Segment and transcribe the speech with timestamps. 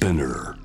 [0.00, 0.59] Spinner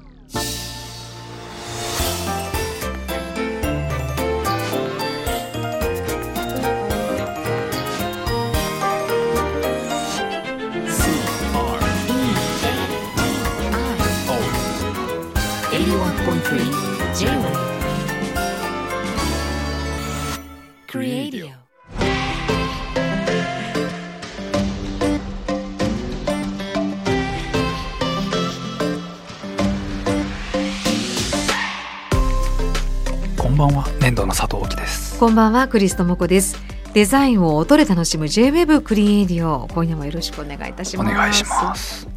[35.20, 36.58] こんばんはクリストモコです。
[36.94, 39.66] デザインを音で楽しむ J-WEB クリエイディオ。
[39.70, 41.10] 今夜もよろしくお願いいたします。
[41.10, 42.08] お願いします。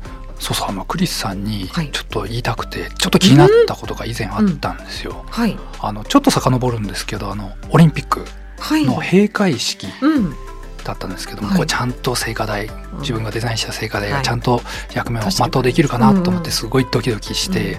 [0.41, 1.91] そうそうあのクリスさんにはい。
[1.93, 5.57] ちょっと言いたくて、ちょっと気になったことが以前あったんですよ、はい。
[5.81, 8.25] あのちょっと遡るんですけどあのオリンピック
[8.59, 8.85] はい。
[8.85, 10.35] の閉会式うん。
[10.83, 11.57] だったんですけども、はい。
[11.57, 14.19] これちゃんと聖火台自分がデザインした聖火台はい。
[14.21, 14.61] がちゃんと
[14.93, 17.79] 役目を全うできるかなと思っうんうんてすごいドキドキして、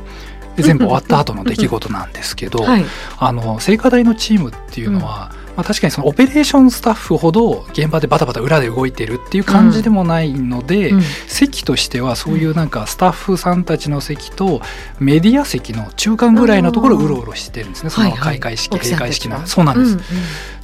[0.61, 2.85] で全部終わった後の出来事なんですけど、はい。
[3.17, 11.01] あの聖火台のチームっていうのは、まあ、確かにそのオペレーションスタッフほど現場でバタバタ裏で動いてるっていう感じでもないので、うん。
[11.27, 14.61] 席としてはそういうなんかスタッフさんたちの席と
[14.99, 19.45] メディア席の中間ぐらいのところをうろうろしてるんですね、その開会式、はいはい閉会式の。
[19.47, 19.99] そうなんです、うん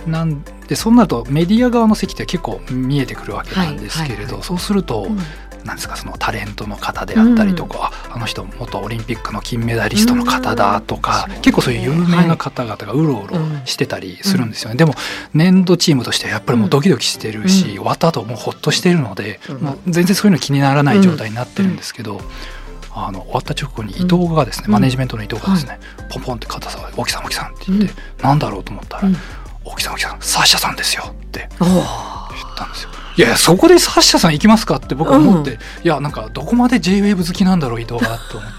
[0.06, 4.44] なんでそうなるとメディア側の席って結構見えてくるわけなんですけれど、はいはいはい。
[4.44, 5.20] そうすると、うん
[5.66, 11.42] なんですかそのタレントの方であったりとか、ああの人元オリンピックの金メダリストの方だとか、うん。
[11.42, 14.94] 結構そういう有名な方々がうろうろしてたりするんですよね、でも
[15.34, 17.76] 年度チームとしてはやっぱりもうドキドキしてるし、うん。
[17.76, 19.58] 終わった後もうほっとしてるので、うん。
[19.58, 22.22] もう全然そういうの気にならない状態になってるんですけど。
[22.98, 24.72] あの終わった直後に伊藤がですね、うん。
[24.72, 29.18] マネジメントの伊藤がですね、ポンポンって肩触り「沖さん沖さん」って言って、なんだろうと思ったらうん
[29.66, 31.72] 「沖さん沖さんサッシャさんですよ」って言っ
[32.56, 32.90] たんですよ。
[33.18, 38.56] いやそこでサッシャさん行きますかって僕は思って、うんいやなんかどこまで J-WAVE 好きなんだろう伊藤がと思って。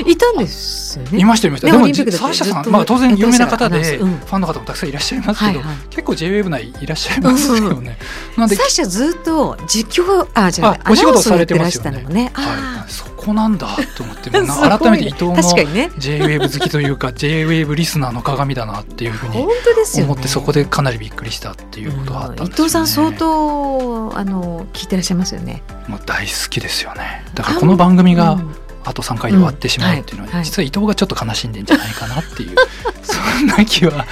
[0.10, 1.18] いたんですよね。
[1.18, 5.76] いましたいました、ねでもサッシャさん、まあ、当然有名な方で、ファンの方もたくさんいらっしゃいますけど、はいはい。
[5.90, 7.98] 結構 J-WAVE 内いらっしゃいますよね。
[8.36, 12.30] なんでサッシャずっと実況あじゃああお仕事されてましたのもね。
[12.32, 22.54] はい、そこなんだと思って 改めて伊藤の J-WAVE 好きというか J-WAVE リスナーの鏡だなっていうふうに思ってそこでかなりびっくりしたっていうことがあったんですよ、ね。
[22.54, 25.62] 伊藤さん相当あの聞いてらっしゃいますよね。
[25.88, 27.24] もう大好きですよね。
[27.34, 28.54] だからこの番組がうん。
[28.82, 30.32] あと3回で終わってしまうっていうのは、うん。
[30.32, 30.34] はい。
[30.36, 32.56] はい実は伊藤がちょっと悲しんでんじゃないかなっていう
[33.02, 34.06] そんな気は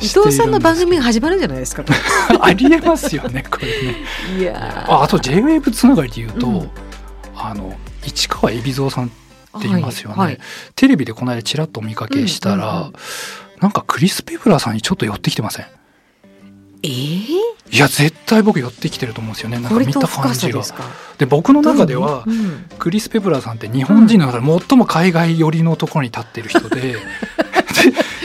[0.00, 1.84] 伊藤さんの番組が始まるんじゃないですか？
[2.40, 3.96] ありえますよねこれね。
[4.38, 6.70] いやああと JWAVE つながりで言うと、うん。
[7.36, 7.74] あの
[8.06, 9.08] 市川海老蔵さんっ
[9.60, 10.26] て言いますよね、はい。
[10.28, 10.40] はい
[10.76, 12.92] テレビでこの間ちらっとお見かけしたら、うんうんうん。
[13.60, 15.66] なんかクリス・ペプラーさんにちょっと寄ってきてません？
[16.82, 19.58] えー、いや絶対僕寄ってきてると思うんですよね。
[19.58, 20.62] なんか見た感じが。
[21.16, 22.66] で僕の中では、うん。
[22.78, 26.96] クリス・ペプラーさんって日本人の中で最も海外寄りのところに立ってる人で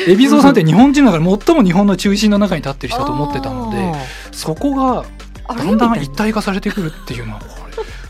[0.06, 3.94] で海老蔵さんって日本人の中で最も日本の中心の中に立ってる人だと思ってたので
[4.32, 5.06] そこが
[5.56, 7.42] だんだん一体化されてくるっていうのは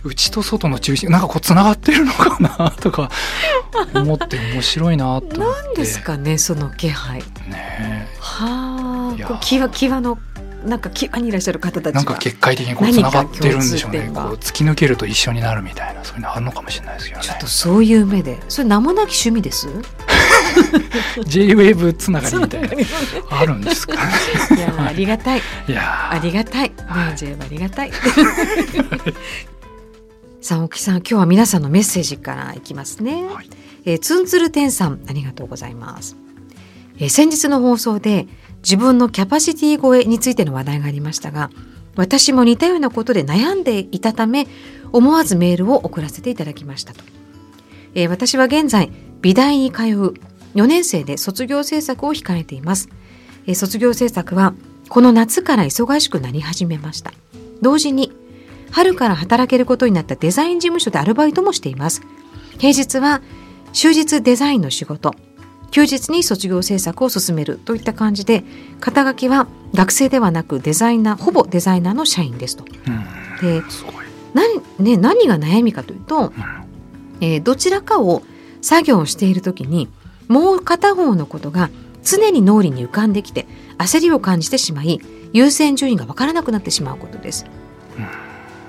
[0.04, 3.10] 内と外の中心なんかこうつながってるのかなとか
[3.94, 7.20] 思って面白いなと思ってなんですかねその気配。
[7.50, 9.28] ねはあ。
[9.28, 10.18] こう際際の
[10.66, 12.00] なんか際にいらっしゃる方たちが。
[12.00, 19.68] なんか結界的にこうつながってるんでしょうねこう突き抜けると一緒になるみたいなそういうのあるのかもしれないですけどねちょっとそういう目でそれ名もなき趣味です？
[21.28, 22.70] J-WAVE つながりみたいな
[23.40, 24.02] あるんですかね
[24.58, 25.42] いやありがたい。
[25.68, 26.70] いやありがたい。
[26.70, 26.76] ね
[27.14, 27.92] え、ジェイはありがたい。
[30.42, 33.26] さあ、沖さん、今日は皆さんのメッセージからいきますね。
[33.26, 33.50] はい
[33.86, 36.16] えーツンツルテンさん、ありがとうございます。
[36.98, 38.28] えー先日の放送で
[38.64, 41.50] 自分のキャパシティ超えについての話題がありましたが、
[41.96, 44.48] 私も似たようなことで悩んでいたため、
[44.94, 47.04] 思わずメールを送らせていただきましたと。
[47.96, 50.14] えー私は現在、美大に通う
[50.56, 52.88] 4年生で卒業制作を控えています。
[53.46, 54.54] えー卒業制作は
[54.88, 57.12] この夏から忙しくなり始めました。
[57.62, 58.14] 同時に
[58.72, 62.02] 春から働けることになったデザイン事務所でアルバイトもしています。
[62.58, 63.22] 平日は
[63.74, 65.14] 終日デザインの仕事、
[65.72, 68.44] 休日に卒業制作を進めるといった感じで、
[68.80, 72.66] 肩書きは学生ではなくデザイナー、ほぼデザイナーの社員ですと。
[72.88, 73.64] うんで
[74.34, 76.34] 何,、ね、何が悩みかというと、うん
[77.22, 78.22] えーどちらかを
[78.62, 79.88] 作業をしている時に
[80.28, 81.70] もう片方のことが
[82.04, 83.48] 常に脳裏に浮かんできて
[83.78, 85.00] 焦りを感じてしまい
[85.34, 87.46] 優先順位が分からなくなってしまうことです。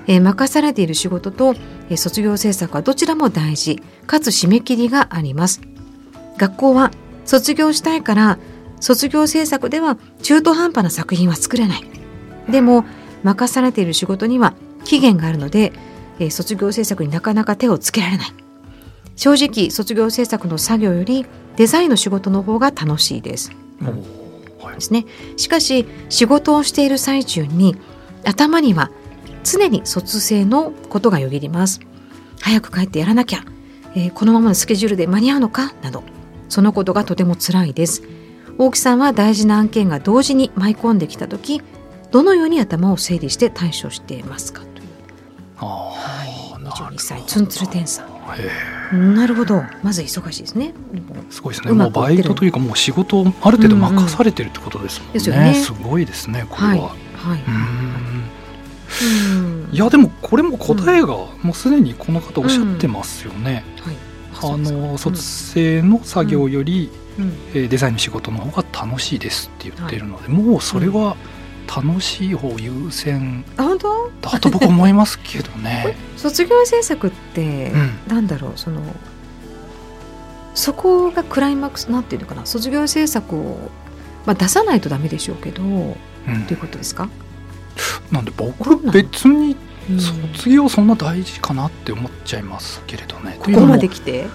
[0.07, 1.53] うんえー任されている仕事と、
[1.89, 5.61] えー卒業制作はどちらも大事かつ締め切りがあります。
[6.37, 6.91] 学校は
[7.25, 8.39] 卒業したいから
[8.79, 11.83] 卒業制作では中途半端な作品は作れない。
[12.49, 12.85] でも
[13.23, 14.53] 任されている仕事には
[14.83, 15.73] 期限があるので、
[16.19, 18.27] えー卒業制作になかなか手をつけられない。
[19.15, 21.25] 正直卒業制作の作業より
[21.57, 23.51] デザインの仕事の方が楽しいです。
[24.73, 25.05] ですね。
[25.37, 27.75] しかし仕事をしている最中に
[28.23, 28.89] 頭には
[29.43, 31.79] 常に卒生のことがよぎります。
[32.39, 33.43] 早く帰ってやらなきゃ、
[33.95, 35.73] えーこのままのスケジュールで間に合うのか？
[35.81, 36.03] など。
[36.49, 38.03] そのことがとても辛いです。
[38.57, 41.61] 大木さんは大事な案件が同時に舞い込んできた時
[42.11, 44.61] どのように頭を整理して対処していますか？
[44.61, 44.71] という。
[45.57, 46.29] あはい。
[46.59, 46.95] ーなるほど。
[46.95, 47.23] 22歳。
[47.25, 49.63] ツンツルテンさんへなるほど。
[49.83, 50.73] まず忙しいですね。
[50.93, 51.71] ーすごいですね。
[51.71, 55.53] うもうバイトというかもう仕事をある程度任されてるってことですもんね,、ですよね。
[55.55, 56.79] すごいですねこれは、はい。
[56.79, 58.10] はい
[59.71, 63.95] いやでもこれも答えがもうすでにこの方おっしゃってますよね、はい。
[64.53, 67.33] あの卒生の作業より、うん。
[67.53, 71.15] えーデザインの仕事の方が楽しいですって言ってるので、もうそれは
[71.73, 75.95] 楽しい方優先だと僕は思いますけどね。
[76.17, 77.99] 卒業制作って、うん。
[78.07, 78.81] なんだろうその
[80.53, 82.45] そこがクライマックスなんていうのかな？
[82.45, 83.71] 卒業制作を、
[84.25, 85.97] まあ、出さないとダメでしょうけどうん。
[86.47, 87.07] ということですか、
[88.11, 89.55] なんでど僕別に
[89.89, 89.99] うん。
[89.99, 93.37] 卒業そんな大事かなって思っちゃいますけれどね。
[93.39, 94.27] ここまで来て？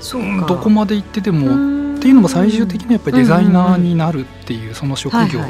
[0.00, 1.84] そうどこまで行ってでも、うん。
[1.94, 5.40] っていうのも最終的にはやっぱりデザイナーになるっていうその職業、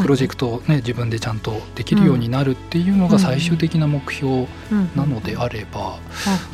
[0.00, 4.90] プロジェクトをね自分でちゃんとできるようになるっていうのが最終的な目標うん。
[4.96, 5.98] なのであれば、うん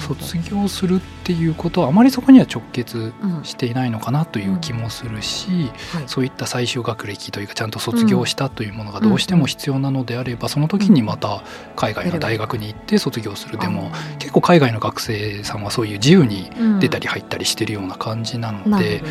[0.00, 3.44] 卒業するっていうことはあまりそこには直結うん。
[3.44, 6.04] していないのかなという気もするし、はい。
[6.06, 11.42] そういった最終学歴というかちゃんと卒業したというものがどうしても必要なのであればその時にまた
[11.76, 16.50] 海外の大学に行って卒業するでも結構海外の学生さんはそういう自由に
[16.80, 19.02] 出たり入ったりしてるような感じなので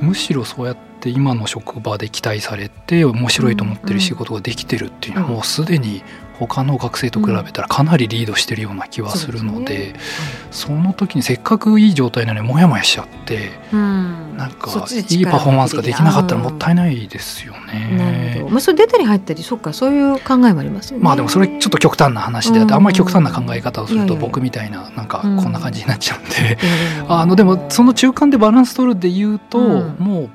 [0.00, 5.34] むしろそうやって今の職場で期待されて面白いと思ってる仕事ができてるっていうのはうん。
[5.34, 6.02] もうすでに
[6.38, 10.00] 他の学生と比べたらかなりリードしてるような気はするのでそうですね。
[10.50, 14.36] その時にせっかくいい状態なのにモヤモヤしちゃってうん。
[14.36, 18.38] なんかいいパフォーマンスができなかったらもいったいないですよね。
[18.40, 18.48] ど。。
[18.48, 21.04] まあそれ出たり入ったりそっかそういう考えもありますよね。
[21.04, 22.76] まあでもそれちょっと極端な話であってうん。
[22.76, 26.58] あんまり極端な考え方をすると僕みたいななんかこうんんな感じになっちゃうんで。
[27.08, 29.96] あのでもその中間でバランス取るで言うと、うん。
[29.98, 30.30] もう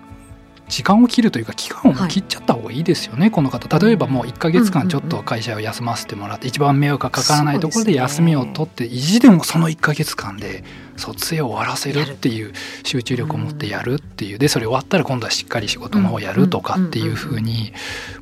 [0.69, 3.79] 時間を切るというか期間を切っちゃった方がいいですよね、この方。
[3.79, 10.63] 例えばもう1か月間ちょっと会社を休ませてもらって一番迷惑がかからないところで休みを取って意地でもその1か月間で
[10.95, 14.37] 卒業を終わらせるっていう集中力を持ってやるっていう。
[14.37, 17.73] でそれ終わったら今度はしっかり仕事の方をやるとかっていうふうに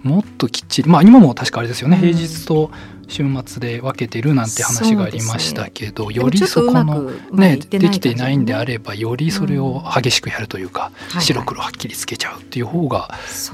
[0.03, 1.97] もっときっちりまあ今も確かあれですよね。
[1.97, 2.71] うん平日と
[3.07, 13.09] 週末で分けてるなんて話がありましたけど、よりそうこのね、いってできていないんで感あればよりそれを激しくやるというか、じね白黒はっきりつけちゃうっていう方が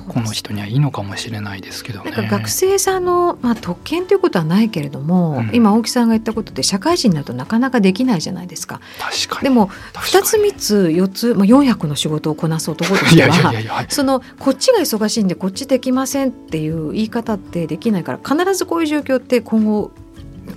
[0.08, 2.12] この人にはいいのかもしれないですけどね。
[2.12, 5.50] なんか学生さんの、まあ、特権ということはないけれども、うん。
[5.54, 8.82] 今大木さんが言ったことで社会人になるとなかなかできないじゃないですか。
[9.00, 9.44] 確かに。
[9.44, 19.92] でも確か2つ3つ4つ、まあ、400の仕事をこなす男としてはそのこっちが忙しいんでこっちできませんっていう言い方ってできないから必ずこういう状況って今後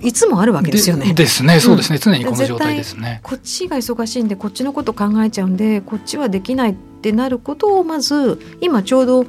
[0.01, 1.13] いつもあるわけですよね。
[1.13, 1.59] ですね。
[1.59, 3.21] そうですね、常にこの状態ですね。
[3.23, 9.25] こっちが忙しいんでこっちのこと考えちゃうんでこっちはできないってなることをまず今ちょうど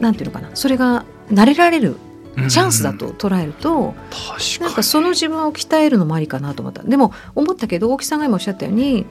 [0.00, 0.50] なんていうのかな。
[0.54, 1.96] それが慣れられる
[2.48, 4.60] チャンスだと捉えると、確かに。
[4.66, 6.82] なんかその自分を鍛えるのもありかなと思った。
[6.82, 9.06] でも思ったけど大木さんが今おっしゃったように、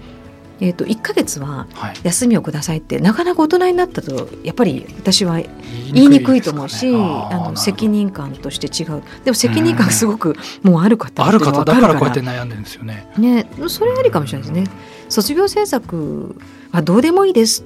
[0.61, 9.03] えー、と1ヶ月ははい、休みをくださいってなかなか大人になったとやっぱり私は言いにくいと思うし、ねあの責任任感として違う。
[9.23, 13.07] でも責任感がすごくもうある方ある方だからこうやって悩んでるんですよね。
[13.17, 14.75] ね、それありかもしれないですね。
[15.09, 16.35] 卒業制作
[16.71, 17.63] はどうでもいいです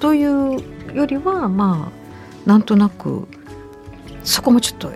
[0.00, 0.62] という
[0.94, 1.90] よりはま
[2.46, 3.26] あなんとなく
[4.24, 4.92] そこもちょっと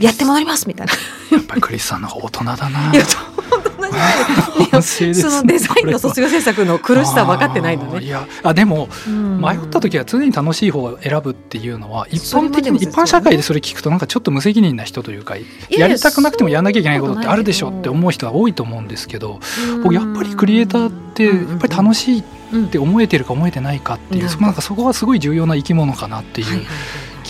[0.00, 0.92] やって回りますみたいな。
[1.30, 2.92] やっぱりクリスさんの大人だな。
[2.92, 3.04] いや
[3.50, 5.22] 本当に反省です。
[5.24, 8.04] ねそのデザインの卒業制作の苦しさ分かってないのね。
[8.04, 9.40] いやあでもうん。
[9.40, 12.78] 迷った時は常に楽しい方を選ぶっていうのは一般的にね。
[12.80, 19.40] 一般社会でそれ聞くとなんかちょっと無責任な人というかややりたくなくてもやんなきゃいけないことってあるでしょって思う人は多いと思うんですけど
[19.82, 22.24] 僕やっぱりクリエイターってやっぱり楽しいっ
[22.70, 24.28] て思えてるか思えてないかっていううん。
[24.28, 26.74] そなんかそこはすごい重要な生き物かなっていうはいはいはい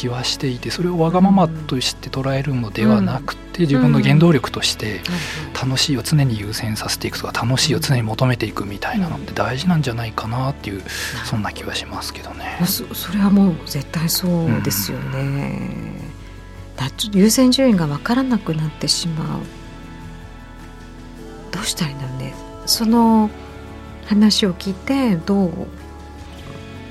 [0.02, 5.00] 気はしていてそれをわがままとして捉えるのではなくて自分の原動力としてはい
[5.62, 10.82] 楽しいを常に優先させていくとか楽しいを常に求めていくみたいなのって大事なんじゃないかなっていう
[11.24, 12.58] そんな気はしますけどね。
[12.66, 15.94] そそれはもう絶対そうですよね。
[16.76, 19.40] だちょっと優先順位が分からなくなってしまう。
[21.52, 22.34] どうしたらいいんだろうね。
[22.66, 23.30] その
[24.06, 25.68] 話を聞いてどう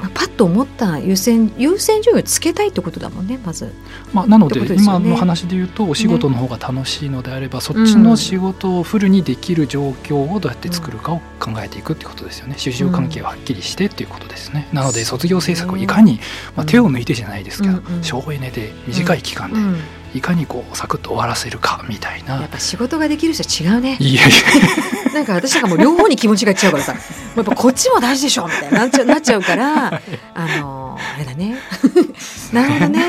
[0.10, 3.74] パッと思った優先優先順位をつけたいってことだもんねまず。
[4.13, 14.67] まあ、なので、ね、今の話で言うとお仕事の方が楽しいのであれば、ね、そっちの仕事をフルにできる状況をどうやって作るかを考えていくってことですよね主従関係がはっきりしてっていうことですね。
[14.74, 16.20] なので卒業制作をいかに、
[16.55, 20.00] まあ、手を抜いてじゃないですけど、省エネで短い期間で。
[20.13, 22.41] いかにこうサクッと終わらせるかみたいな。
[22.41, 23.97] やっぱ仕事ができる人は違うね。
[23.99, 25.13] いやいや。
[25.13, 26.93] なんか私なんかもう両方に気持ちがいっちゃうからさ。
[27.35, 28.79] やっぱこっちも大事でしょみたいな。
[28.79, 30.01] なっちゃなっちゃうから。
[30.33, 31.57] あのあれだね。
[32.51, 33.05] なるほどね。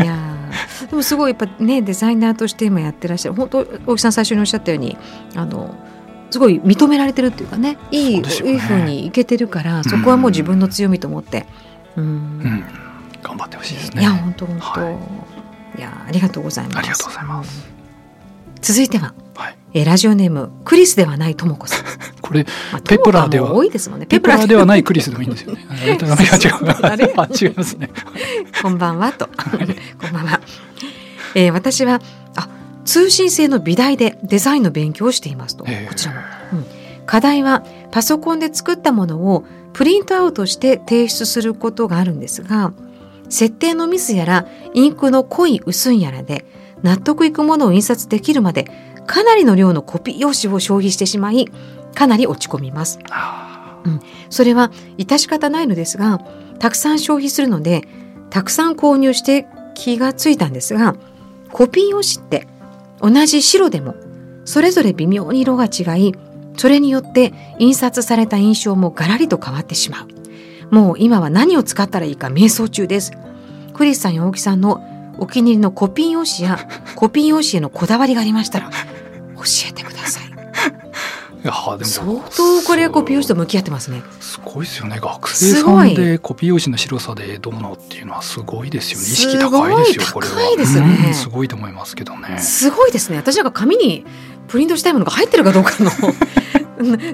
[0.00, 0.34] いや
[0.90, 3.34] でもすごいやっぱねデザイナーとして今やってらっしゃる。
[3.34, 4.96] 本当大木さん最初におっしゃったように
[5.36, 5.74] あの
[6.30, 7.78] すごい認められてるっていうかね。
[7.92, 11.46] いい、ね、いいふうにいけてるからそこはもう自分の強みと思って、
[11.96, 12.64] うん、うん、
[13.22, 14.02] 頑張ってほしいですね。
[14.02, 15.23] いや本当本当、はい
[15.76, 16.78] いやありがとうございます。
[16.78, 17.74] ありがとうございます。
[18.60, 21.84] 続いては、はい、えラジオネームクリスではないともこさん。
[22.22, 24.06] これ、まあ、ペプラーでは多いですもんね。
[24.06, 25.60] ペプラーではないクリスでもいいんですよね。
[25.84, 25.96] 違う。
[27.38, 27.90] 違いますね。
[28.62, 29.28] こんばんはと。
[29.98, 30.40] こんばんは。
[31.34, 32.00] えー、私は
[32.36, 32.48] あ
[32.84, 35.64] 通信制の美大でデザインの勉強をしていますと。
[35.64, 36.20] こちらも、
[36.54, 36.66] うん。
[37.04, 42.72] 課題はパソコンで作ったものをプリントアウトして提出することがあるんですが。
[43.28, 46.44] 設定のミスやらインクの濃い薄いやらで
[46.82, 48.70] 納得いくものを印刷できるまで
[49.06, 51.48] かなりの量のコピー用紙を消費してしまい
[51.94, 52.98] かなり落ち込みます、
[53.84, 54.00] うん、
[54.30, 56.20] それは致し方ないのですが
[56.58, 57.82] たくさん消費するので
[58.30, 60.96] たくさん購入して気がついたんですが
[61.52, 62.48] コピー用紙って
[63.00, 63.94] 同じ白でも
[64.44, 66.14] それぞれ微妙に色が違い
[66.56, 70.08] それによって印刷された印象もガラリと変わってしまう
[70.70, 73.12] もう今は何を使ったらいいか迷走中です。
[73.74, 74.82] クリスさんや大木さんの
[75.18, 76.58] お気に入りのコピー用紙や
[76.96, 78.70] コピー用紙へのこだわりがありましたら
[79.36, 80.24] 教えてください。
[81.44, 84.02] いやでも相当これはコピー用紙と向き合ってますね。
[84.18, 84.98] すごいですよね。
[84.98, 89.04] 学生さんでコピー用紙の白さでどうのっていうのはすごいですよね。
[89.04, 90.04] 意識高いですよ。
[90.14, 90.34] これは。
[90.34, 92.38] 高いですね、すごいと思いますけどね。
[92.38, 93.18] すごいですね。
[93.18, 94.06] 私なんか紙に
[94.48, 95.90] プリントしたいものが入ってるかどうかの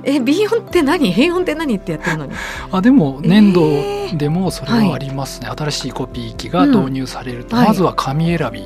[0.04, 2.32] え B4 って何？A4 って何ってやってるのに？
[2.72, 8.62] あでも粘土でもそれはありますね、えーはい、新しいコピー機が導入されると、うん、まずは紙選び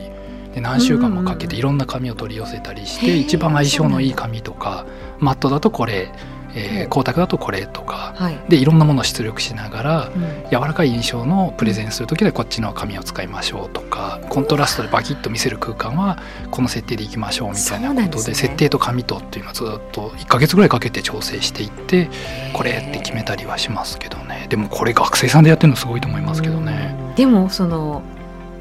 [0.55, 4.87] で何週間もかけていろんな紙を取り寄せたりして、一番相性のいい紙とか
[5.19, 6.13] マットだとこれ
[6.55, 16.19] えー、光沢だとこれとか、はい、でいろんなものを出力しながら、うん、柔らかい印象のプレゼンする時はこっちの紙を使いましょうとかコントラストでバキッと見せる空間は
[16.51, 22.09] この設定でいきましょうみたいなことで、ね、設定と紙とっていうのはずっと1か月ぐらいかけて調整していって
[22.53, 24.47] これって決めたりはしますけどね。
[24.49, 26.95] でもこれ学生さんでやってるのすごいと思いますけどね。
[27.17, 28.03] でもその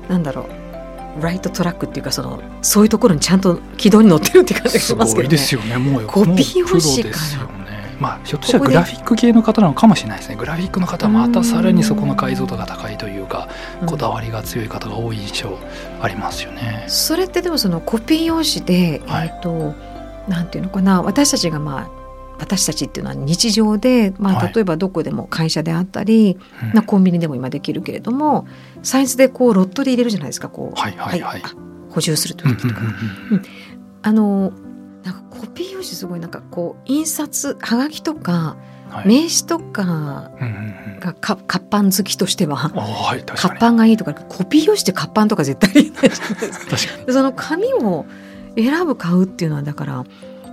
[0.10, 0.64] なんだろう。
[1.22, 5.38] ライトトラックっていうかそのそういうところにちゃんと軌道に乗ってるって感じがしますけどね。
[5.38, 5.78] すごいですよね。
[5.78, 7.63] もうコピー用紙から
[8.04, 10.36] まあ、ひょっとしたらグラフィック系の方なのかもしれないですね。
[10.36, 13.48] グラフィックの方またさらにそこの解像度が高いというか
[13.86, 15.58] こだわりが強い方が多い印象
[16.02, 16.84] ありますよね。
[16.90, 19.74] それってでもそのコピー用紙で、はい、えーと、
[20.28, 21.90] なんていうのかな私たちがまあ
[22.40, 26.38] 私たちっていうのは日常で、まあ、例えばどこでも会社であったり、
[26.74, 28.46] はい、コンビニでも今できるけれども
[28.82, 31.42] サイズでこうロットで入れるじゃないですかこう、はいはいはい、
[31.90, 32.82] 補充するという時とか。
[34.06, 34.52] あの
[35.04, 38.56] なんかコピー用紙すごいなんかこう印刷はがきとか、
[38.90, 40.32] はい、名刺とか
[41.00, 46.78] がか活版好きとしては、はい、活版がいいとかコピー用紙って活版とか絶対言えないじゃないですか。
[47.12, 48.06] その紙を
[48.56, 50.06] 選ぶ買うっていうのはだから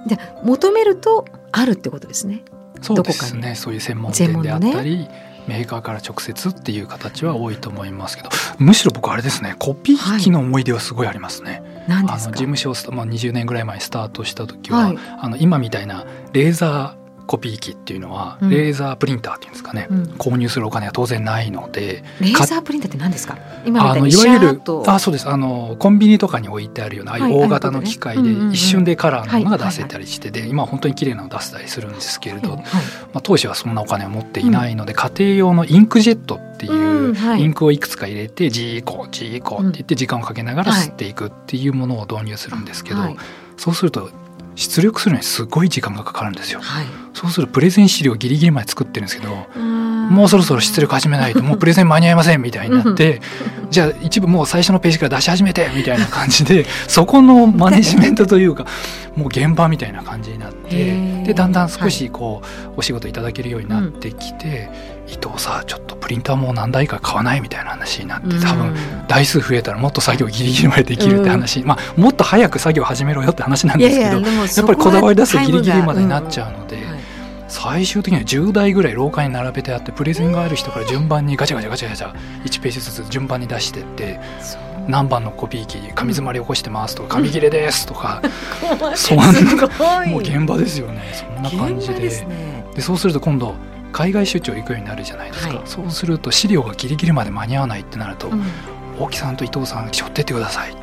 [0.06, 2.42] で求めるとあるってことですね。
[2.82, 3.54] そうですね。
[3.54, 11.50] そういう専門店であったり、ね、メーカーから直接っていう形は多いと思いますけどむしろ僕あれですねコピー機の思い出はすごいありますね。
[11.50, 16.99] はいあの事務所を、まあ、20年ぐらい前スタートした時は、はい、あの今みたいなレーザー
[17.30, 23.38] コピー機っていうのは、うん、レーザープリンターっていうんですかね、うん、購入するお金は当然ないのでレーザープリンターって何ですか？
[23.64, 25.28] 今あのいわゆるあそうです。
[25.28, 32.64] あのコンビニとかに置いてあるような、はい、大型の機械で一瞬でカラーのものが出せたりしてで今本当に綺麗なの出せたりするんですけれど、はい、ま
[33.14, 43.00] あ、当時はそんなお金を持っていないので、うん、家庭用のインクジェットっていうインクをいくつか入れてジーコジーコって言って時間をかけながら吸っていくっていうものを導入するんですけど、
[43.56, 44.10] そうすると
[44.56, 49.34] 出力するのにすごい時間がかかるんですよ、はい、そうするとプレゼン資料ギリギリまで作ってるんですけど
[50.10, 53.20] もうそろそろ出力始めないと もうプレゼン間に合いませんみたいになって
[53.70, 58.66] じゃあ一部もう最初のページから出し始めてみたいな感じで そこのマネジメントというか
[59.16, 64.70] もう現場みたいな感じになってでだんだん少しこう、お仕事いただけるようになってきて、
[65.06, 68.74] 伊藤さちょっとプリンターもう何台か買わないみたいな話になって多分
[69.08, 76.99] 台数増えたらもっと作業ギリギリまでできるって話、まあ、もっと早く作業始めろよって話なんですけどやっぱりこだわり出すとギリギリまでになっちゃうので。
[77.50, 82.14] 最終的には10台ぐらい廊下に並べてあってプレゼンがある人から順番にガチャガチャガチャガチャ
[82.44, 84.20] 1ページずつ順番に出してって
[84.88, 88.22] 何番のコピー機紙詰まり起こしてますとか紙切れですとか、
[88.96, 89.24] そんな
[90.06, 91.02] もう現場ですよね。
[91.12, 92.26] そんな感じで。
[92.74, 93.54] でそうすると今度
[93.92, 98.44] 海外出張行くようになるじゃないですか、はい、そうすると資料がギリギリまで間に合わないってなると、うん、
[98.98, 100.74] 大木さんと伊藤さん背負ってってください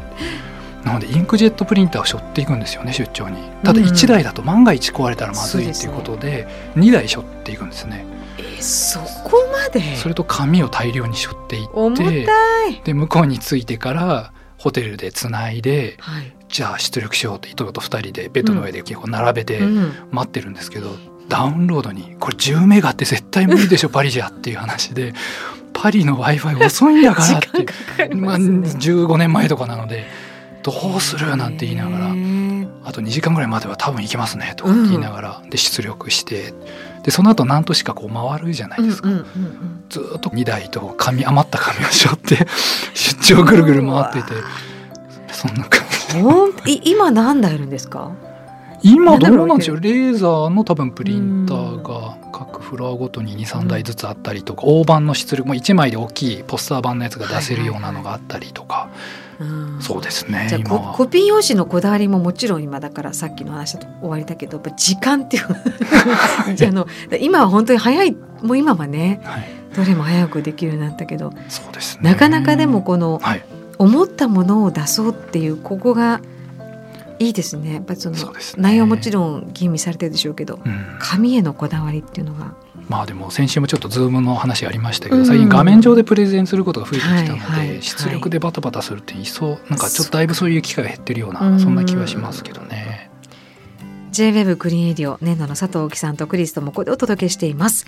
[0.84, 3.38] なのでインクジェットプリンターを背負っていくんですよね出張に。
[3.63, 8.05] ただ1台だと万が一壊れたらまずいっていうことで2台背負っていくんですね。
[8.38, 9.96] えそこまで？
[9.96, 19.60] それと紙を大量に背負っていってで向こうに着いてからホテルでつないで、はい、じゃあ出力しようって伊藤と2人でベッドの上で結構並べて
[20.12, 25.13] 待ってるんですけど、うんうん、ダウンロードにこれ10メガって絶対無理でしょ パリじゃっていう話で
[25.74, 30.26] パリの w i f i 遅いんだからって、 ね、まあ、15年前とかなので。
[30.71, 32.05] どうするなんて言いながら
[32.83, 36.53] あと2時間ぐらいまでは多分行けますねとか言いながら、で出力して
[37.03, 39.09] でその後何としかこう回るじゃないですか、
[39.89, 42.45] ずっと2台と紙余った紙をしょって
[42.93, 44.33] 出張ぐるぐる回ってて
[45.31, 45.81] そんな感
[46.65, 46.81] じ。
[46.83, 48.12] 今何台あるんですか？
[48.83, 58.89] 今どうなんでしょうレーザーの多分プリンターが各フロアごとに23台ずつあったりとか、大判の出力も1枚で大きいポスター版のやつが出せるようなのがあったりとか。
[59.82, 65.46] そうですねじゃあコピー用紙のこだわりももちろん今だからさっきの話と終わりだけど時間っていう。
[66.67, 66.88] あの
[67.20, 68.15] 今は本当に早い。
[68.41, 73.44] もう今はね、はい、どれも早くできるようになったけどそうです、ね、なかなかでもこの、はい、
[73.79, 76.22] 思ったものを出そうっていうここが
[77.19, 77.74] いいですね。
[77.74, 78.15] やっぱりその
[78.57, 82.55] 内容もちろん吟味されてるでしょうけど、うん、紙へのこだわりっていうのが。
[82.88, 93.09] まあでも先週もちょっとズームの話ありましたけど、最近画面上でプレゼンすることが増えてきたので、出力でバタバタするっていっそなんかちょっとだいぶそういう機会が減ってるようなそんな気はしますけどね。
[94.12, 97.86] J-WEB クリーンエディオ年度の佐藤貴さんとクリスともここでお届けしています、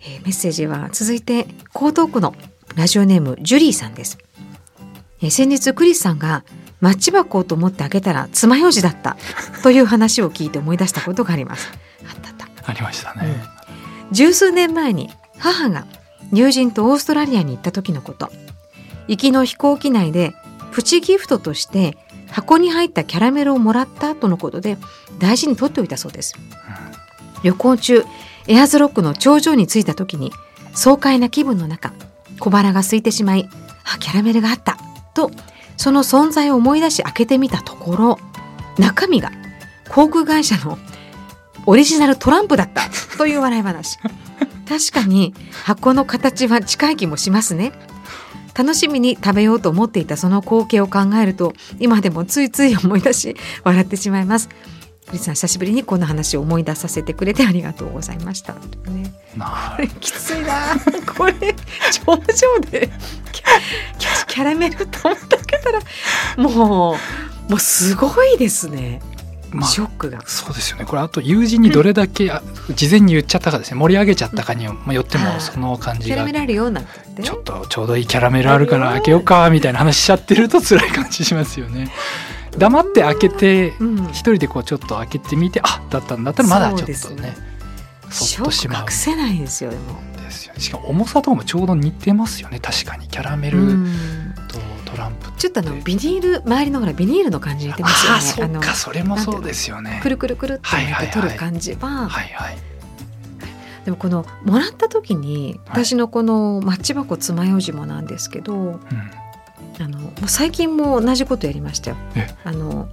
[0.00, 2.34] えー、メッセージは続いて江東区の
[2.74, 4.18] ラジオネームジュリーさんです、
[5.20, 6.44] えー、先日クリスさんが
[6.82, 9.16] マッチ箱と思って開けたら爪楊枝だった。
[9.62, 11.70] という話を聞いて思い出したことがあります。
[12.06, 12.70] あったあった。
[12.70, 13.40] ありましたね、
[14.10, 14.14] うん。
[14.14, 15.86] 十数年前に母が
[16.32, 18.32] 友人とオーストラリアに行った時のこと。
[19.06, 20.34] 行きの飛行機内で
[20.72, 21.96] プチギフトとして
[22.30, 24.76] 箱に入ったキャラメルをもらったとのことで
[25.18, 26.34] 大事に取っておいたそうです、
[27.42, 28.04] 旅行中
[28.48, 30.32] エアーズロックの頂上に着いた時に
[30.74, 31.92] 爽快な気分の中
[32.38, 33.48] 小腹が空いてしまい
[33.84, 34.78] あキャラメルがあった
[35.14, 35.30] と
[35.76, 38.18] その存在を思い出し開けてみたところ
[38.78, 39.30] 中身が
[39.88, 40.78] 航空会社の
[41.66, 42.82] オリジナルトランプだった
[43.18, 43.98] という笑い話。
[44.68, 47.72] 確かに箱の形は近い気もしますね。
[48.54, 54.48] 楽しみに食べようと思っていたその光景を考えると今でもついつい思い出し笑ってしまいます。
[54.48, 54.54] ク
[55.10, 58.54] リスさん久しぶりにこの話を思い出させてくれてありがとうございました。
[58.54, 60.76] ね、これきついな。
[61.16, 61.32] これ
[61.90, 62.90] 頂上で
[64.28, 65.80] キャラメルと思って開けたら
[66.36, 69.02] もうもうすごいですね。
[69.50, 70.22] まあ、ショックが。
[70.26, 70.86] そうですよね。
[70.86, 72.32] これあと友人にどれだけ、
[72.74, 73.78] 事前に言っちゃったかですね。
[73.78, 76.16] 盛り上げちゃったかによってもその感じが。
[76.24, 81.90] ちょっとちょうどいいキャラメルあるから開けようかみたいな話しちゃってると辛い感じしますよね。
[82.58, 83.72] 黙って開けて
[84.10, 87.34] 一人でこうちょっと開けてみてあだったんだったらまだちょっとね
[88.10, 88.82] そっとしまう。
[88.84, 90.00] 隠せないですよでも。
[90.16, 92.60] ですよ、ね、しかも重さとかもちょうど似てますよね。
[92.60, 93.08] 確かに。
[93.08, 93.58] キャラメル
[94.48, 94.58] と
[94.90, 98.06] トランプちょっとあのビニール周りのほらビニールの感じ似てます
[98.38, 98.58] よね。
[98.58, 98.74] あそっか。
[98.74, 100.00] それもそうですよね。
[100.02, 102.08] くるくるくるって取る感じは。
[102.08, 102.58] はいはい
[103.84, 108.80] でもこのもらった時に私のこのマッチ箱爪楊枝もなんですけど、うん、
[109.80, 111.96] あのもう最近も同じことやりましたよ。
[112.44, 112.88] あの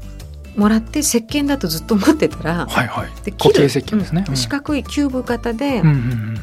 [0.56, 3.65] もらって石鹸だとずっと持ってたら、はいはい、で切る。
[3.65, 5.82] 石鹸ですね、うん、四角いキューブ型で、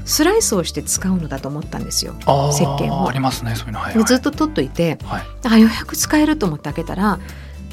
[0.04, 3.08] スライスをして使うのだと思ったんですよ、石鹸を。
[3.08, 7.18] ありますねそういうの、はいはい、ずっと取っといて、はい、あようやく使えると思って開けたら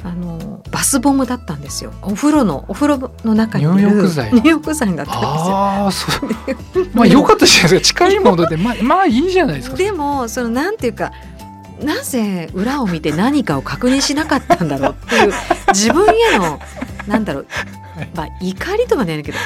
[0.04, 1.94] あのバスボムだったんですよ。
[2.02, 4.34] お風呂のお風呂の中に入浴剤。
[4.34, 5.28] 入浴剤だったんですよ。
[5.28, 6.90] あそう。
[6.94, 8.06] まあよかったじゃないですか。
[8.10, 9.78] 近いものでまあまあいいじゃないですか。
[9.78, 11.14] でもそのなんていうか
[11.84, 15.34] なぜ裏を見て何かを確認しなかったんだろうっていう
[15.74, 16.60] 自分への
[17.08, 17.48] なんだろう、
[18.16, 19.38] まあ、怒りとはないけど。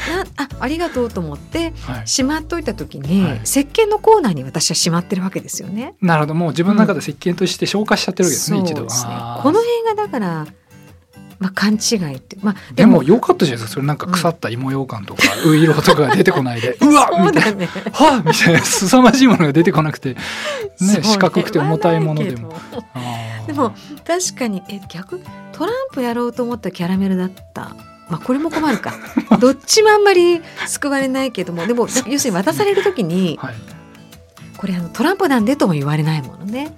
[0.00, 1.72] なあありがとうと思って、
[2.06, 5.94] しまっといた時に、はい、石鹸のコーナーに私はしまってるわけですよね。
[6.00, 6.34] なるほど。
[6.34, 10.46] もう自分の中で石鹸として消化しちゃってるわけですね、うん、一度、ね、この辺がだから
[11.40, 13.86] まあ、勘違いって、まあ、でもよかったじゃないですかそれ。
[13.86, 16.76] なんか腐った芋ようかんとか、ういろとかが出てこないで。
[16.82, 18.60] うわっみたいな、ね、はあみたいな。
[18.60, 20.18] 凄まじいものが出てこなくて、ね、
[21.02, 22.54] 四角くて重たいものでも。
[23.46, 23.74] でも
[24.06, 25.22] 確かにえ逆？
[25.52, 27.74] トランプやろうと思ったキャラメルだった。
[28.10, 28.92] まあこれも困るか。
[29.40, 31.66] どっちもあんまり救われないけども。
[31.66, 33.54] でも要するに渡される時に、はい、
[34.58, 36.76] これあのトランプなんでとも言われないものね。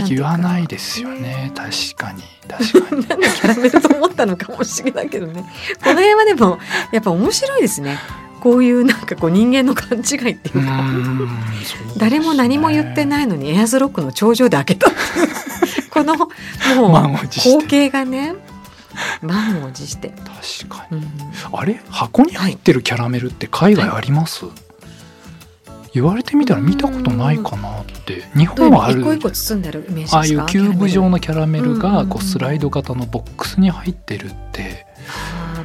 [0.00, 1.52] まあ言わないですよね。
[1.54, 2.22] 確かに。
[2.48, 3.08] 確かに。
[3.08, 5.44] なんャラメルと思ったのかもしれないけどね。
[5.82, 6.58] この辺はでも
[6.92, 7.98] やっぱ面白いですね。
[8.40, 10.84] こういうなんかこう人間の勘違いっていうか。
[11.98, 14.90] 誰も何も言ってないのにエアーズロックの頂上で開けた。
[15.90, 18.34] このもう光景がね
[19.22, 20.10] 満を持して。
[20.10, 21.08] 確かに、うん、
[21.52, 21.80] あれ？
[21.90, 24.65] 箱に入ってるキャラメルって海外あります、はい
[25.96, 29.02] 言われてみたら見たことないかなって日本はある。
[29.02, 29.22] ああいう
[30.44, 34.86] キューブ状のキャラメルがこうスライド型のボックスに入ってるって、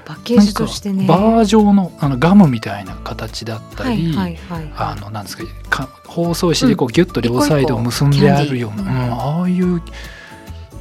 [0.05, 1.05] パッケージとしてね。
[1.05, 4.15] バー状のあのガムみたいな形だったり、
[4.77, 5.37] あのなんです
[5.69, 9.81] か包装紙でこうギュッと両サイドを結んであるような、うん、ああいう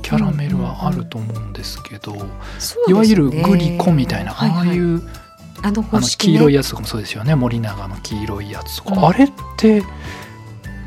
[0.03, 2.15] キャラメルはあると思うんですけど、
[2.87, 5.03] いわゆるグリコみたいな、ああいう
[5.63, 7.35] あの、ね、黄色いやつとかもそうですよね。
[7.35, 9.83] 森永の黄色いやつとか、うん、あれって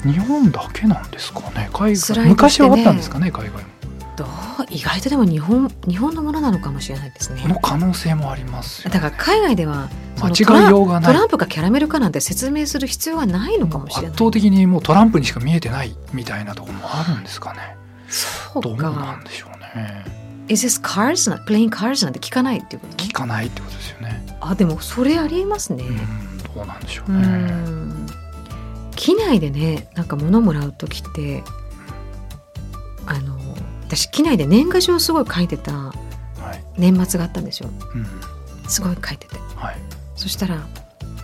[0.03, 1.69] 日本だけなんですかね？
[1.73, 3.31] 海外、ね、昔はあったんですかね？
[3.31, 3.69] 海外も。
[4.15, 4.27] どう？
[4.69, 7.43] 意外とでも日本日本のものなのかもしれないですね。
[7.47, 9.89] の可能性もあります、ね、だから海外では
[10.21, 11.13] 間違いようがない。
[11.13, 14.11] トランプかキャラメルかなんて説明する必要はないのかもしれない。
[14.11, 17.75] 圧倒的にもうトランプにしか見えてないみたいなところもあるんですかね？
[18.07, 20.05] そうどうなんでしょうね。
[20.47, 23.92] Is this cars な playing cars なんて聞かないっていうこと、ね、聞かないってことですよね。
[24.49, 25.83] あでもそれありえますね。
[26.55, 27.53] どうなんでしょうね。
[28.95, 31.43] 機内でねなんか物もらう時って
[33.05, 33.37] あの
[33.85, 35.93] 私機内で年賀状すごい書いてた
[36.77, 37.69] 年末があったんですよ。
[37.69, 37.73] は
[38.29, 38.33] い
[38.67, 39.35] すごい書いてて。
[39.55, 39.77] はい、
[40.15, 40.65] そしたら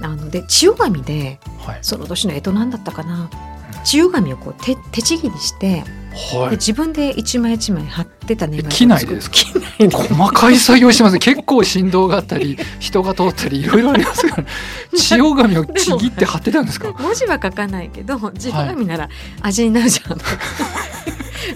[0.01, 3.29] あので千代紙で、はい、その年の干支なんだったかな、
[3.83, 9.37] 千代紙をこう手手ちぎりしてはい、で自分で一枚一枚貼ってたね機内でですか？
[9.91, 14.45] 細かい作業してます結構振動があったり 人が通ったりいろいろありますから
[14.97, 16.91] 千代紙をちぎって貼ってたんですか？
[16.99, 19.09] 文字は書かないけど千代紙なら
[19.41, 20.21] 味になるじゃん、はい、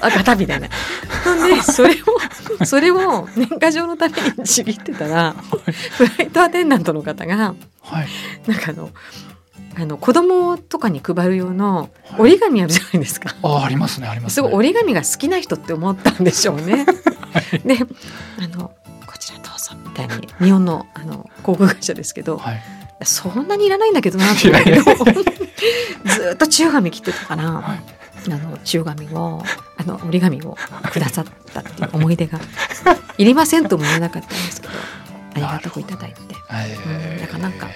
[0.01, 0.67] あガタみたいな。
[1.25, 1.93] ほんでそれ
[2.59, 5.35] をそれを年賀状のためにちぎってたら、は
[5.67, 8.07] い、フライトアテンダントの方が、はい、
[8.49, 8.89] なんかあの
[9.75, 11.89] あの子供とかに配る用の
[12.19, 13.29] 折り紙あるじゃないですか。
[13.41, 16.85] はい、あありますねあります、ね、すごい折り紙が好きな人って思ったんでしょうね。
[17.33, 17.77] はい、 で
[18.39, 18.71] あの
[19.07, 22.61] こちらどうぞみたいに日本のあの航空会社ですけど、はい、
[23.03, 24.51] そんなにいらないんだけどなって。
[26.05, 27.43] ずっと中紙切ってたから。
[27.51, 28.03] はい。
[28.31, 29.43] あの中紙を
[29.77, 30.55] あの折り紙を
[30.91, 32.39] くださったっていう思い出が
[33.17, 34.73] いりませんとも言えなかったんですけど
[35.33, 37.67] ありがたくいただいて、うん、だからなんか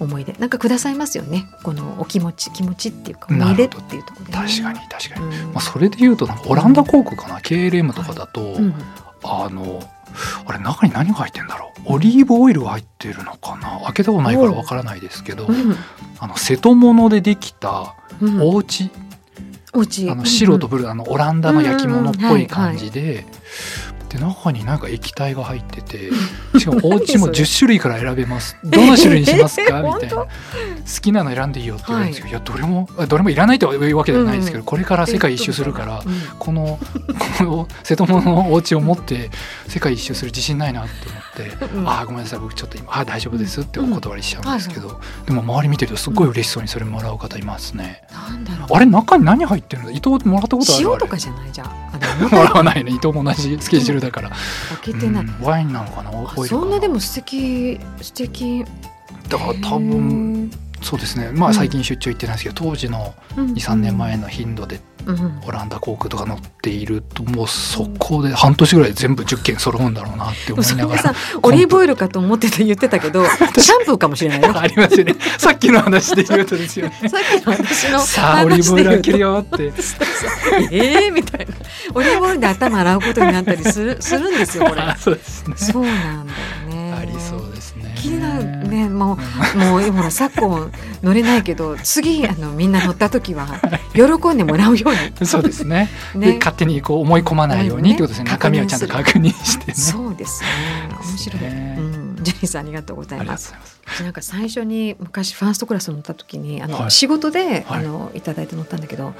[0.00, 0.32] 思い出。
[0.34, 1.48] なんかくださいますよね。
[1.62, 8.74] このお気持ち気持ちっていうか思い出っていうところで、ね、確かに確かに、うん、まあ、それでいうとオランダ航空かな、うん、KLM とかだと、はいうん、
[9.24, 9.82] あの
[10.46, 11.94] あれ中に何が入ってんだろう？
[11.94, 13.80] オリーブオイルが入ってるのかな？
[13.84, 15.46] 開けたことないからわからないですけど、
[16.18, 17.94] あの瀬戸物でできた
[18.40, 18.90] お家、
[19.74, 20.10] お家。
[20.10, 22.46] あの白とブルー、あのオランダの焼き物っぽい。
[22.46, 23.26] 感じで、
[24.08, 26.10] で中になんか液体が入ってて
[26.58, 28.56] しかもお家も10種類から選べます。
[28.64, 29.82] どの種類にしますか？
[29.82, 30.16] みたいな。
[30.16, 30.26] 好
[31.02, 36.78] きなの選んでいいよって言われるんですけど、はい、いやどれもどれもいらないというわけではないですけど、うん、これから世界一周するから、うん、この
[37.38, 39.30] この瀬戸物のお家を持って
[39.66, 40.92] 世界一周する自信ないなって
[41.44, 48.02] 思って「うん、ああごめんなさい僕ちょっと今あ大丈夫です」ってお断りしちゃうんですけど、はいでも周り見てるとすごい嬉しそうにそれもらう方いますね。
[48.70, 49.90] あれ中に何入ってるの？
[49.90, 50.88] 伊藤もらったことある？
[50.90, 51.52] 塩とかじゃない？
[51.52, 51.68] じゃん。
[52.32, 52.92] もらわないね。
[52.92, 54.30] 伊藤も同じスケジュールだから。
[54.30, 56.10] 開けてない、うん、ワインなのかな？
[56.46, 58.64] そんなでも素敵素敵。
[59.28, 60.50] だから多分
[60.82, 61.30] そうですね。
[61.32, 64.80] まあ最近出張行ってないですけど、当時の23年前の頻度で
[65.46, 71.14] オランダ航空とか乗っているともう速攻で半年ぐらい全部10件揃うんだろうなって思いながら。
[71.42, 74.56] オリーブオイルかと思ってた言ってたけどシャンプーかもしれないよ。
[74.58, 75.16] ありますよね。
[75.38, 76.94] さっきの話で言うとですよね。
[77.08, 79.72] さっきの私のさあオリーブオイル開けるよって。
[80.70, 81.54] ええみたいな。
[81.94, 84.82] オリーブオイルで頭洗うことになったりするするんですよこれ。
[85.00, 85.54] そうですね。
[85.56, 86.32] そうなんだ
[86.70, 86.92] よね。
[87.00, 87.37] ありそう
[88.08, 88.88] ですね気になるね。
[88.88, 89.18] も
[89.54, 93.46] うもうほら昨今乗れないけど次あのみんな乗った時は
[93.92, 95.26] 喜んでもらうように。
[95.26, 95.90] そうですね。
[96.14, 96.36] ね。
[96.38, 98.30] 勝手にこう思い込まないようにってことですね。
[98.30, 100.48] 中身をちゃんと確認して、ね、そうですね。
[100.90, 103.54] 面白い、ね、うん、ジェニーさんありがとうございます。
[104.02, 109.14] なんか最初に昔ファーストクラス乗った時にあの、はい、仕事で、はい、あのいただいて乗ったんだけど、はい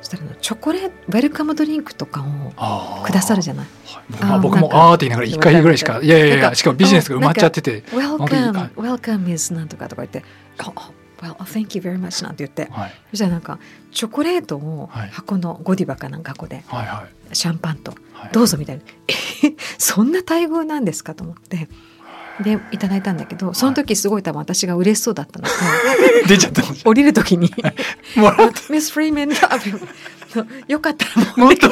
[0.00, 3.66] そしたらチョコレートウェルカムドリンクとかをくださるじゃない？
[4.20, 7.82] まあ、僕もああって言いながら一回ぐらいしかいやいやいやしかもビジネスが埋まっちゃってて。
[7.90, 10.24] Welcome Welcome is なんとかとか言って。
[11.20, 13.58] Well, thank you very much なんて言って、はい、そしたらなんか
[13.90, 17.92] チョコレートを箱のゴディバかなんか箱で、はいはい、シャンパンと、
[18.32, 18.82] どうぞみたいな、
[19.44, 21.68] えそんな待遇なんですかと思って
[22.42, 25.46] でいただいたんだけどその時すごい多分私が嬉しそうだったの。
[25.48, 25.52] か、
[26.28, 27.52] 出ちゃった降りる時に。
[28.16, 29.30] もらって「ミス・フリーメン
[30.68, 31.68] よかったらもっと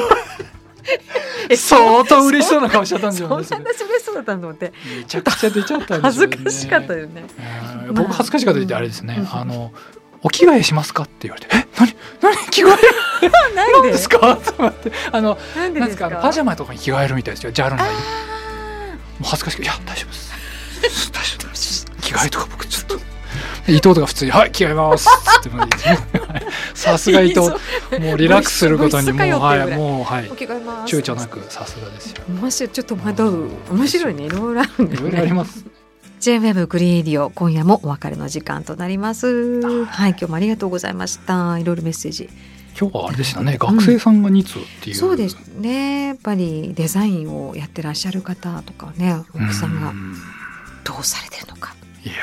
[1.57, 3.49] 相当嬉しそうな顔しちゃったんですそんな嬉し
[4.05, 4.73] そうだったのと思って。
[4.97, 6.37] めちゃくちゃ出ちゃったんです恥よね。
[6.37, 7.25] ずかしかったよね。
[7.89, 7.95] うん。
[7.95, 9.39] 僕恥ずかしかったってあれですね、うん。
[9.39, 9.73] あの
[10.23, 11.67] お着替えしますかって言われてえ？
[11.79, 11.97] 何？
[12.23, 12.37] 何？
[12.51, 12.69] 着替
[13.23, 13.29] え？
[13.55, 13.97] なんで？
[13.99, 14.37] すか？
[14.37, 14.91] と思って。
[15.13, 16.11] あのなんですすか？
[16.11, 17.53] パジャマとかに着替えるみたいですよ。
[17.53, 17.77] JAL の。
[17.77, 20.36] もあう恥ずかしくいや大丈夫です
[22.01, 23.17] 着替えとか僕ちょっと。
[23.69, 25.09] 伊藤とか普通に「はい着替えます」
[25.41, 25.51] って
[26.75, 27.41] さすが伊藤。
[28.01, 30.25] もうリラックスすることにもうはいいもうはい。
[30.29, 32.23] 躊躇なくさすがですよ。
[32.29, 32.71] 面白い。
[32.71, 34.25] ちょっと惑う面白いね。
[34.25, 35.65] いろいろあるんだいろいろあります。
[36.21, 39.27] J-WEB グリーディオ今夜もお別れの時間となります。
[39.87, 41.59] はい今日もありがとうございました。
[41.59, 42.31] いろいろメッセージ。
[42.79, 43.57] 今日はあれでしたね。
[43.59, 46.07] 学生さんが2通っていう、そうですね。
[46.09, 49.91] やっぱりデザインをやってらっしゃる方とかね奥さんが。
[49.91, 50.15] うん
[50.87, 52.15] どうされてるのか、いや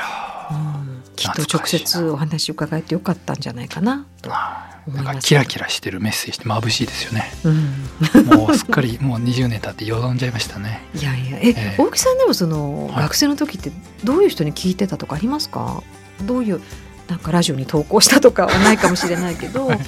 [0.50, 1.02] うん。
[1.16, 4.06] きっと直接お話伺えてよかったんじゃないかな。
[4.22, 5.04] とーはい思います。
[5.04, 7.32] なんかキラキラしてるメッセージって眩しいですよね。
[7.44, 8.26] うん。
[8.26, 10.82] もうすっかりもう20年経ってよどんじゃいましたね。
[10.94, 11.38] いやいや。
[11.38, 11.74] え、ええ。
[11.78, 13.02] 大木さんでもその、はい。
[13.02, 13.70] 学生の時って
[14.02, 15.82] どういう人に聞いてたとかありますか？
[16.22, 16.60] どういう
[17.08, 19.78] なんかラジオに投稿したとかはないかもしれないけど、はい。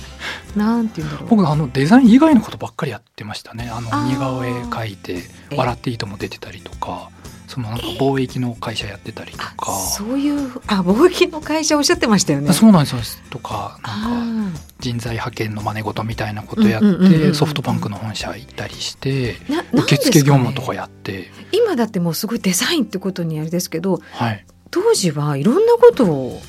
[0.57, 1.29] なんて言うんだろう。
[1.31, 3.71] 僕あのデザイン以外のことばっかりやってましたね。
[3.71, 7.11] あの似顔絵描いてえ「笑っていいとも」出てたりとか
[7.57, 12.53] そのなんか貿易の会社やってたりとあかそういうあ貿易の会社おっしゃってましたよね。
[12.53, 19.37] そうなんですとかなんかあ人材派遣の真似事みたいなことやってソフトバンクの本社行ったりして
[19.73, 21.31] 受付業務とかやって。
[21.53, 24.45] 今だってもうすごいデザインってことにあれですけどはい。
[24.71, 26.42] 当時はいろんなことを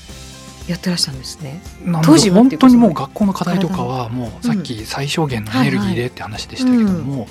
[0.68, 1.62] やってらっしゃるんですね。
[2.04, 7.30] 当時本当にもう学校の課題とかはもうさっき最小限のエネルギーでって話でしたけども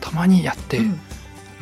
[0.00, 1.00] たまにやってうん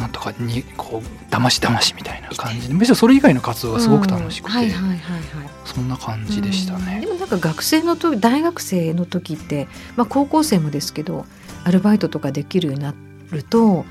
[0.01, 5.51] なんとかにこうだましだましみたいな感じでむしろそれ以外の活動がすごく楽しくてうんはいはいはいはい。
[5.67, 6.87] そんな感じでしたうん。
[6.87, 7.07] ねで。
[7.07, 11.27] もなんか学生の時大学生の時って、まあ、高校生もですけど
[11.65, 12.95] アルバイトとかできるようにな
[13.31, 13.85] ると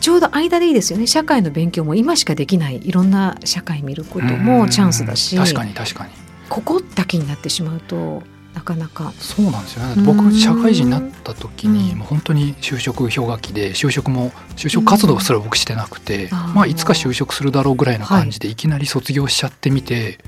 [0.00, 1.06] ちょうど間でいいですよね。
[1.06, 5.36] 社会の勉強も今しかできないいろんな社会見ることもチャンスだし。
[5.36, 6.10] うん確かに確かに。
[6.48, 8.22] ここだけになってしまうと
[8.58, 9.12] なかなか。
[9.18, 9.94] そうなんですよね。
[9.98, 10.04] うん。
[10.04, 11.98] 僕社会人になった時にうん。
[11.98, 16.54] もう本当に就職氷河期で就職も就職活動すら僕してなくて、あー。
[16.54, 18.56] まあいつか就職するだろうぐらいの感じでい。
[18.56, 20.18] きなり卒業しちゃってみて、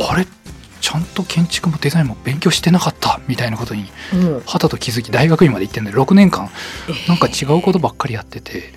[0.00, 0.26] あれ？
[0.80, 3.90] ちゃんと建築もデザインも勉強してなかったみたいなことに
[4.46, 6.50] はたと気づき大学院まで行ってんで6年間。
[6.88, 7.08] えー。
[7.08, 8.72] なんか違うことばっかりやってて、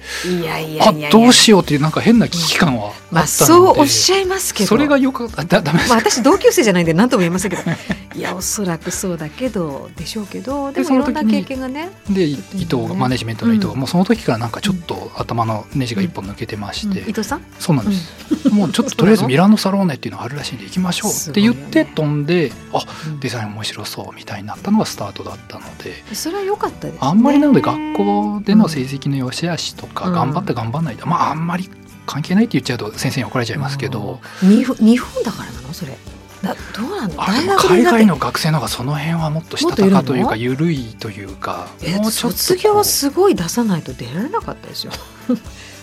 [0.81, 4.67] あどうしようっていうなんか変な危機感はあったので、まあそうおっしゃいますけど。
[4.67, 5.43] それがよかった。
[5.43, 7.63] だダメですまあ、私同級生じゃないんで何とも言えませんけど。
[8.13, 11.89] いやおそらくそうだけどでしょうけどででもいろんなその時に経験がね。
[12.09, 13.79] で伊藤がマネジメントの伊藤が、うん。
[13.79, 17.09] もうその時からなんかちょっと頭のネジが一本抜けてまして、うん。
[17.09, 17.45] 伊藤さん？
[17.59, 22.83] そうなんです、もうちょっととりあえずミラノサローネっていうのがあるらしいんで行きましょうって言って飛んで、あ
[23.19, 30.13] デザイン面白そうみたいになったのがスタートだったのでそれは良かったです、ね、あんまりなので学校での成績の良し悪しとかうん。
[30.13, 31.69] 頑張って頑張んないと、まああんまり
[32.05, 35.73] 関係ないって言っちゃうと先生に怒られちゃいますけど、日本だからなの？
[35.73, 35.95] それ
[36.41, 44.91] だどうなん海外のの学生の方がその辺はもっとしたたかというか緩いというかえもう卒業はすごい出さないと出られなかったですよ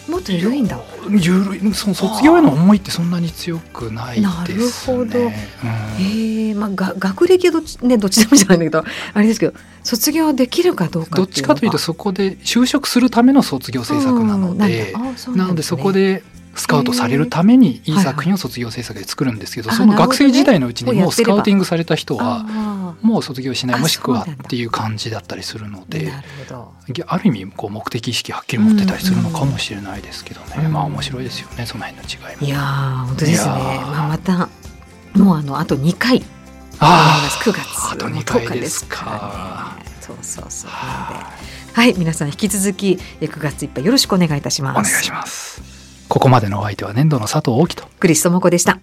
[0.08, 0.80] もっと緩いんだ。
[1.06, 1.74] 緩い。
[1.74, 4.96] その卒業への思いってそんなに強くないですね。
[4.96, 5.18] なるほど。
[5.18, 5.32] うん。
[6.00, 14.94] ええまあが学歴はどっちねどっちでもじゃないんだけど あれですけど卒業できるかどうかどっちかというとそこで就職するための卒業制作なので、
[15.36, 16.22] なのでそこで
[16.58, 26.12] スカウトされるためにいい作品を卒業制作で作るんですけど、その学生時代のうちにもうスカウティングされた人はあもう卒業しないあもしくはっていう感じだったりするので
[27.06, 30.72] ある意味こう目的意識はっきり持ってたりするのかもしれないですけどね、うん。
[30.72, 32.46] まあ面白いですよねその辺の違いも。
[32.46, 33.52] いやー本当ですね。
[33.52, 34.48] まあまた
[35.14, 36.24] もうあのあと2回。
[36.80, 39.76] あ9月あと2回ですか。
[39.78, 40.70] ねそうそうそう。
[40.70, 41.94] はい。
[41.98, 44.78] 皆さん引き続きえ9月いっぱいよろしくお願いいたします。
[44.78, 45.77] お願いします。
[46.18, 47.86] ここまでのお相手は年度の佐藤大樹と。
[48.00, 48.80] クリストモコでした。